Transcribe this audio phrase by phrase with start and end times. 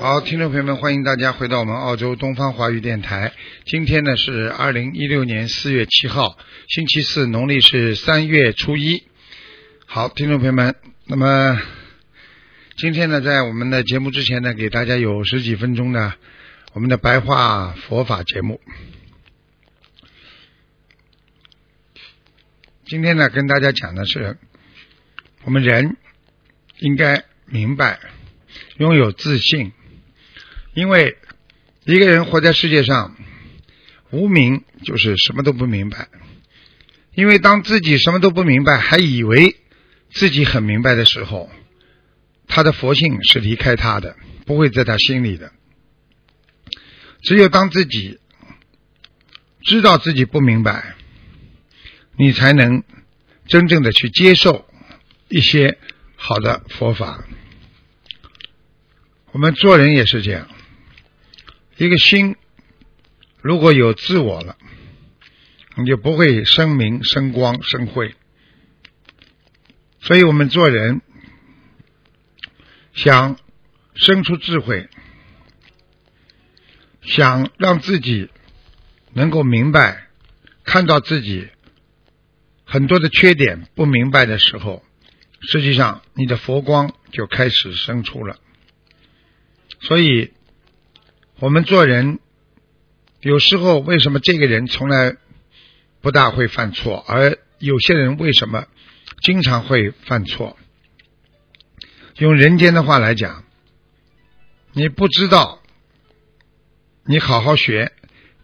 [0.00, 3.32] 好，听众朋友们，欢迎大家回到我们澳洲东方华语电台。
[3.64, 6.38] 今天呢是二零一六年四月七号，
[6.68, 9.02] 星期四，农历是三月初一。
[9.86, 10.76] 好，听众朋友们，
[11.06, 11.60] 那么
[12.76, 16.14] 今天呢，在我们的节目之前呢，给大家有十几分钟的
[16.74, 18.60] 我们的白话佛法节目。
[22.86, 24.38] 今天呢，跟大家讲的是，
[25.42, 25.96] 我们人
[26.78, 27.98] 应该明白，
[28.76, 29.72] 拥有自信。
[30.78, 31.18] 因为
[31.86, 33.16] 一个人活在世界上，
[34.12, 36.06] 无名就是什么都不明白。
[37.16, 39.56] 因为当自己什么都不明白，还以为
[40.12, 41.50] 自己很明白的时候，
[42.46, 45.50] 他的佛性是离开他的，不会在他心里的。
[47.22, 48.20] 只有当自己
[49.62, 50.94] 知道自己不明白，
[52.16, 52.84] 你才能
[53.48, 54.64] 真正的去接受
[55.26, 55.76] 一些
[56.14, 57.24] 好的佛法。
[59.32, 60.48] 我们做人也是这样。
[61.78, 62.34] 一个心
[63.40, 64.56] 如果有自我了，
[65.76, 68.16] 你就不会生明、生光、生慧。
[70.00, 71.00] 所以我们做人
[72.94, 73.38] 想
[73.94, 74.88] 生出智慧，
[77.00, 78.28] 想让自己
[79.12, 80.08] 能够明白，
[80.64, 81.48] 看到自己
[82.64, 84.84] 很多的缺点不明白的时候，
[85.40, 88.36] 实际上你的佛光就开始生出了。
[89.80, 90.32] 所以。
[91.40, 92.18] 我们做人
[93.20, 95.16] 有时候为什么这个人从来
[96.00, 98.66] 不大会犯错，而有些人为什么
[99.22, 100.58] 经常会犯错？
[102.16, 103.44] 用人间的话来讲，
[104.72, 105.62] 你不知道，
[107.04, 107.92] 你好好学，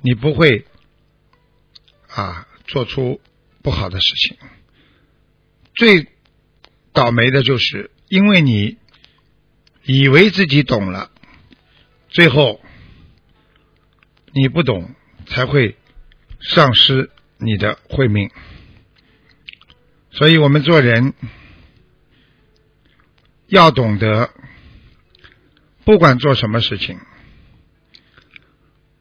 [0.00, 0.64] 你不会
[2.06, 3.20] 啊做出
[3.60, 4.38] 不好的事情。
[5.74, 6.06] 最
[6.92, 8.76] 倒霉的就是因为你
[9.82, 11.10] 以为自己懂了，
[12.08, 12.60] 最后。
[14.34, 14.94] 你不懂，
[15.26, 15.76] 才会
[16.40, 18.30] 丧失你的慧命。
[20.10, 21.14] 所以我们做人
[23.46, 24.30] 要懂得，
[25.84, 26.98] 不管做什么事情，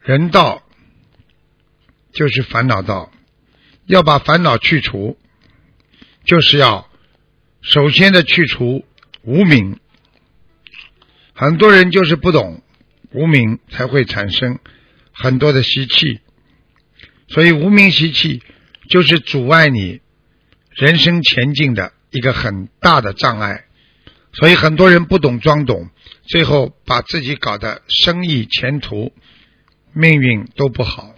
[0.00, 0.62] 人道
[2.12, 3.12] 就是烦恼道，
[3.84, 5.18] 要把烦恼去除，
[6.24, 6.88] 就是要
[7.60, 8.86] 首先的去除
[9.22, 9.78] 无名。
[11.34, 12.62] 很多人就是不懂
[13.12, 14.58] 无名，才会产生。
[15.20, 16.20] 很多的习气，
[17.26, 18.40] 所以无名习气
[18.88, 20.00] 就是阻碍你
[20.76, 23.64] 人生前进的一个很大的障碍。
[24.32, 25.90] 所以很多人不懂装懂，
[26.28, 29.12] 最后把自己搞得生意前途、
[29.92, 31.14] 命运都不好。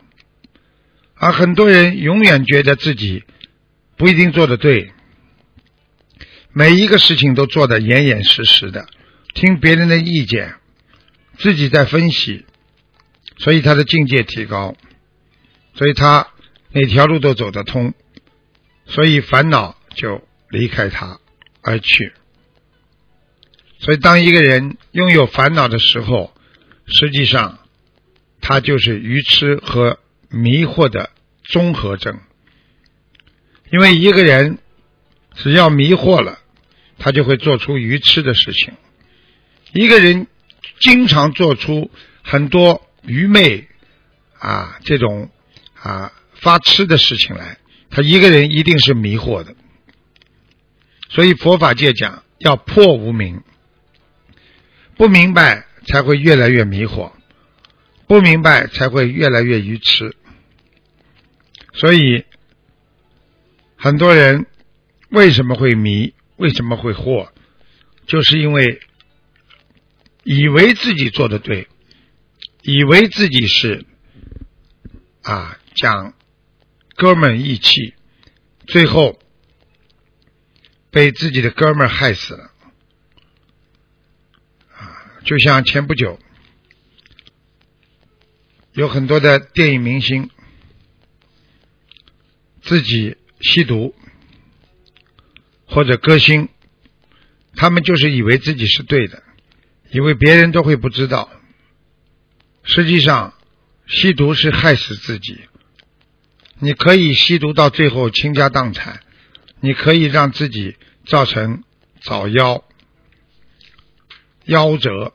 [1.17, 3.25] 而很多人永远觉得自己
[3.99, 4.93] 不一定做得对，
[6.55, 8.89] 每一个事情都做得严严实实的，
[9.35, 10.55] 听别人的意见，
[11.37, 12.47] 自己在分析。
[13.43, 14.77] 所以他的境界提高，
[15.75, 16.29] 所以他
[16.73, 17.95] 哪条路都走得通，
[18.85, 21.19] 所以烦恼就离开他
[21.63, 22.13] 而去。
[23.79, 26.35] 所以当一个人拥有烦恼的时候，
[26.85, 27.61] 实际上
[28.43, 31.09] 他就是愚痴和迷惑的
[31.43, 32.21] 综合症。
[33.73, 34.59] 因为一个人
[35.35, 36.41] 只要迷惑了，
[36.99, 38.75] 他就会做出愚痴的事情。
[39.73, 40.27] 一个人
[40.79, 41.91] 经常做出
[42.23, 42.87] 很多。
[43.03, 43.69] 愚昧
[44.39, 45.31] 啊，这种
[45.75, 47.59] 啊发痴的事情来，
[47.91, 49.55] 他一个人一定是迷惑的。
[51.09, 53.43] 所以佛法界讲要破无明，
[54.97, 57.13] 不明白才会越来越迷惑，
[58.07, 60.15] 不明白才会越来越愚痴。
[61.73, 62.25] 所以
[63.77, 64.47] 很多人
[65.09, 67.31] 为什么会迷，为什么会惑，
[68.07, 68.81] 就是因为
[70.23, 71.67] 以为自己做的对。
[72.63, 73.87] 以为自己是
[75.23, 76.15] 啊讲
[76.95, 77.95] 哥们义气，
[78.67, 79.19] 最后
[80.91, 82.51] 被自己的哥们害死了
[84.77, 85.17] 啊！
[85.25, 86.19] 就像前不久
[88.73, 90.29] 有很多的电影明星
[92.61, 93.95] 自己吸毒，
[95.65, 96.51] 或者歌星，
[97.55, 99.23] 他们就是以为自己是对的，
[99.91, 101.31] 以为别人都会不知道。
[102.63, 103.35] 实际上，
[103.87, 105.41] 吸毒是害死自己。
[106.59, 109.01] 你可以吸毒到最后倾家荡产，
[109.61, 110.77] 你可以让自己
[111.07, 111.65] 造成
[112.01, 112.63] 早夭、
[114.47, 115.15] 夭折，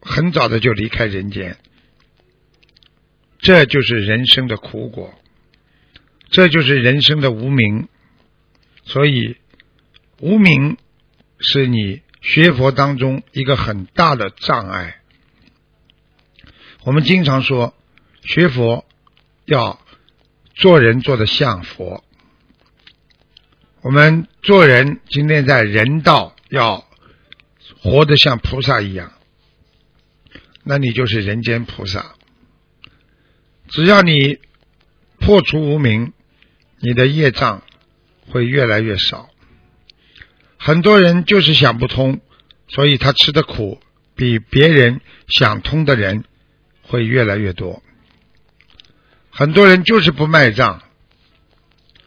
[0.00, 1.56] 很早的就离开人间。
[3.38, 5.14] 这就是人生的苦果，
[6.30, 7.88] 这就是人生的无名。
[8.84, 9.36] 所以，
[10.20, 10.76] 无名
[11.38, 15.00] 是你学佛当中一个很大的障碍。
[16.86, 17.74] 我们经常说，
[18.22, 18.86] 学佛
[19.44, 19.80] 要。
[20.58, 22.02] 做人做的像佛，
[23.82, 26.88] 我们做人今天在人道要
[27.82, 29.12] 活得像菩萨一样，
[30.64, 32.14] 那你就是人间菩萨。
[33.68, 34.38] 只要你
[35.18, 36.14] 破除无明，
[36.78, 37.62] 你的业障
[38.30, 39.28] 会越来越少。
[40.56, 42.22] 很多人就是想不通，
[42.68, 43.78] 所以他吃的苦
[44.14, 46.24] 比别人想通的人
[46.88, 47.82] 会越来越多。
[49.30, 50.82] 很多人就是不卖账，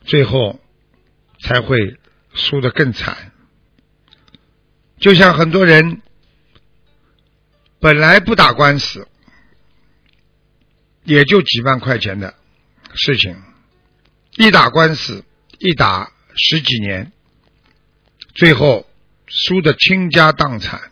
[0.06, 0.60] 最后
[1.42, 1.98] 才会
[2.34, 3.32] 输得更惨。
[4.98, 6.02] 就像很多人
[7.80, 9.08] 本来不打官司，
[11.04, 12.34] 也就几万块钱的
[12.94, 13.42] 事情，
[14.38, 15.24] 一打官司
[15.60, 17.12] 一打十几年，
[18.34, 18.90] 最后
[19.28, 20.92] 输得倾家荡产。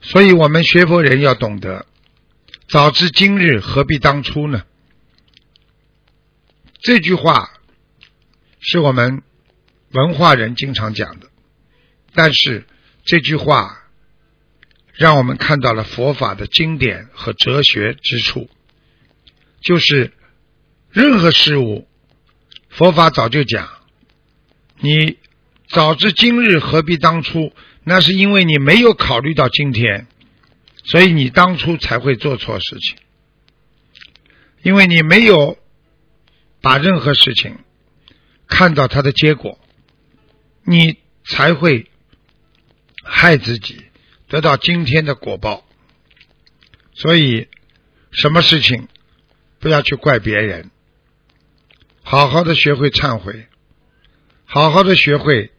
[0.00, 1.86] 所以我们学佛人要懂得。
[2.68, 4.64] 早知今日，何必当初呢？
[6.80, 7.50] 这句话
[8.60, 9.22] 是我们
[9.90, 11.28] 文化人经常讲的，
[12.14, 12.64] 但是
[13.04, 13.82] 这句话
[14.94, 18.48] 让我们看到了佛法的经典和哲学之处，
[19.60, 20.12] 就是
[20.90, 21.88] 任何事物，
[22.68, 23.68] 佛法早就讲，
[24.78, 25.18] 你
[25.68, 27.52] 早知今日，何必当初？
[27.90, 30.06] 那是因为你没有考虑到今天。
[30.84, 32.96] 所以你当初才会做错事情，
[34.62, 35.58] 因为你没有
[36.62, 37.58] 把任何事情
[38.46, 39.58] 看到它的结果，
[40.64, 41.90] 你才会
[43.04, 43.84] 害自己
[44.28, 45.64] 得到今天的果报。
[46.94, 47.48] 所以，
[48.10, 48.88] 什么事情
[49.58, 50.70] 不要去怪别人，
[52.02, 53.48] 好好的学会忏悔，
[54.44, 55.52] 好好的学会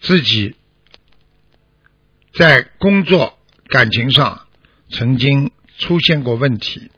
[0.00, 0.56] 自己
[2.34, 3.38] 在工作。
[3.68, 4.48] 感情上
[4.90, 6.90] 曾经出现过问题，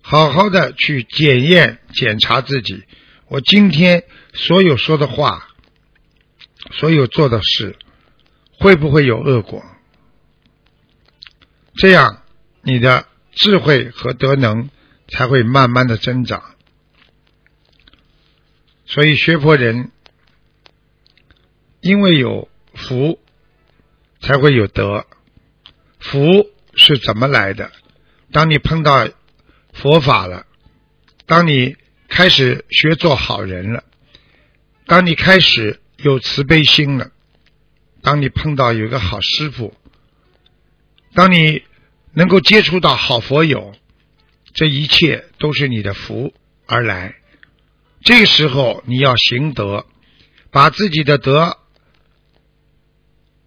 [0.00, 2.84] 好好的去检验检查自己。
[3.28, 5.46] 我今天所有说的话，
[6.72, 7.76] 所有做的事，
[8.58, 9.62] 会不会有恶果？
[11.74, 12.22] 这样
[12.62, 14.70] 你的智慧和德能
[15.08, 16.54] 才会慢慢的增长。
[18.86, 19.90] 所以学佛人，
[21.82, 23.20] 因为有福，
[24.24, 25.06] 才会有德。
[26.00, 26.20] 福
[26.74, 27.70] 是怎么来的？
[28.32, 29.08] 当你碰到
[29.72, 30.46] 佛法了，
[31.26, 31.76] 当你
[32.08, 33.84] 开始学做好人了，
[34.86, 37.10] 当你开始有慈悲心了，
[38.02, 39.74] 当你碰到有一个好师傅，
[41.14, 41.62] 当你
[42.12, 43.74] 能够接触到好佛友，
[44.52, 46.34] 这一切都是你的福
[46.66, 47.14] 而来。
[48.02, 49.86] 这个时候你要行德，
[50.50, 51.56] 把自己的德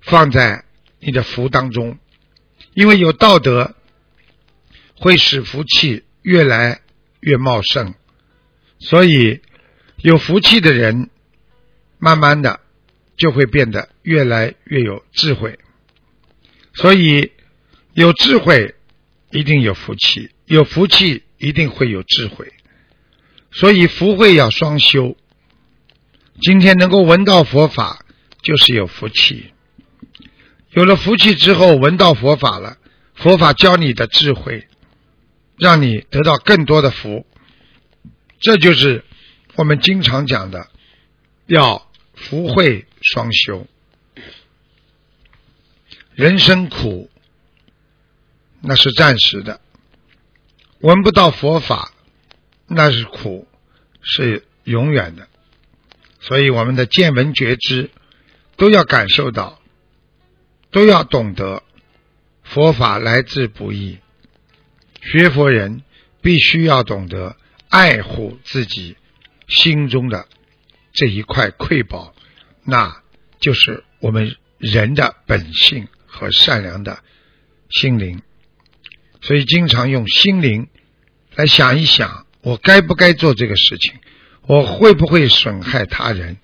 [0.02, 0.66] 放在
[1.08, 1.98] 你的福当中。
[2.74, 3.76] 因为有道德，
[4.98, 6.82] 会使福气越来
[7.22, 7.94] 越茂盛，
[8.80, 9.40] 所以
[10.02, 11.10] 有福气的人，
[11.98, 12.60] 慢慢的
[13.16, 15.58] 就会变得越来越有智慧。
[16.74, 17.32] 所以
[17.94, 18.76] 有智慧
[19.32, 22.52] 一定有福气，有福气一定会有智慧。
[23.52, 25.16] 所以福慧要双修。
[26.42, 28.06] 今天能够闻到佛法，
[28.42, 29.54] 就是有福气。
[30.72, 32.78] 有了福气之后，闻到佛法了，
[33.16, 34.68] 佛法教你的智慧，
[35.58, 37.26] 让你得到更多的福。
[38.40, 39.04] 这就是
[39.56, 40.70] 我们经常讲的，
[41.48, 43.66] 要福慧双修。
[46.14, 47.10] 人生苦，
[48.62, 49.60] 那是暂时的；
[50.80, 51.94] 闻不到佛法，
[52.68, 53.48] 那是苦，
[54.02, 55.28] 是永远的。
[56.20, 57.90] 所以，我们的见闻觉知
[58.58, 59.57] 都要感受到。
[60.72, 61.64] 都要懂得
[62.44, 64.00] 佛法来之不易，
[65.02, 65.84] 学佛人
[66.22, 67.38] 必须要懂得
[67.70, 68.96] 爱护自己
[69.48, 70.28] 心中的
[70.94, 72.14] 这一块瑰宝，
[72.64, 73.02] 那
[73.40, 77.02] 就是我们人的本性和善良的
[77.70, 78.22] 心灵。
[79.22, 80.68] 所以，经常用心灵
[81.36, 83.96] 来想一想：我该不该做这个事情？
[84.44, 86.38] 我会不会损害他人？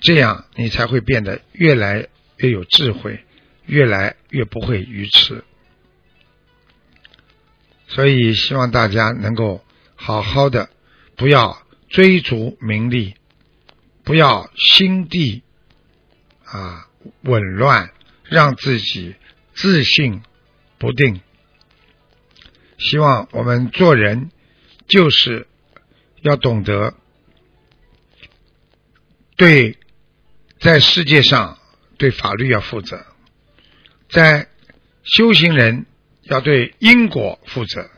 [0.00, 2.08] 这样，你才会变得越来。
[2.36, 3.24] 越有智慧，
[3.66, 5.44] 越来越不会愚痴。
[7.86, 9.64] 所以希望大家能够
[9.94, 10.70] 好好的，
[11.16, 13.14] 不要追逐名利，
[14.02, 15.42] 不要心地
[16.44, 16.88] 啊
[17.22, 17.92] 紊乱，
[18.24, 19.14] 让自己
[19.54, 20.22] 自信
[20.78, 21.20] 不定。
[22.78, 24.30] 希望我们做人
[24.86, 25.46] 就是
[26.22, 26.94] 要懂得
[29.36, 29.78] 对
[30.58, 31.58] 在世界上
[32.04, 33.06] 对法律要负责，
[34.10, 34.48] 在
[35.02, 35.86] 修行人。
[36.26, 37.90] 要对因果负责，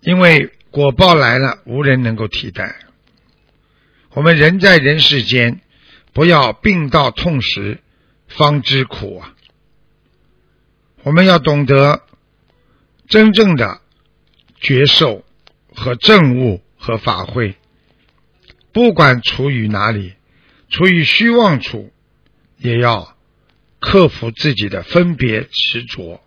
[0.00, 2.76] 因为果报来了，无人能够替代。
[4.10, 5.60] 我们人在人世间，
[6.12, 7.82] 不要病到痛时
[8.28, 9.34] 方知苦啊！
[11.02, 12.04] 我们要懂得
[13.08, 13.80] 真正的
[14.60, 15.24] 觉受
[15.74, 17.56] 和正悟和法会，
[18.72, 20.14] 不管处于哪里，
[20.68, 21.92] 处于虚妄处，
[22.58, 23.14] 也要。
[23.80, 26.20] 克服自己的分别执着，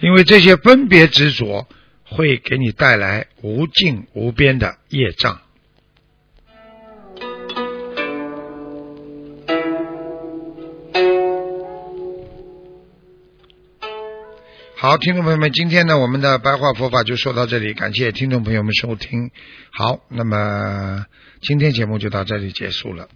[0.00, 1.68] 因为这些分别执着
[2.04, 5.42] 会给你带来无尽无边的业障。
[14.74, 19.30] 好，听众朋友们，今天呢，我们的白话佛法就说到这里，感谢听众朋友们收听。
[19.70, 21.04] 好，那么
[21.42, 23.10] 今天节目就到这里结束了。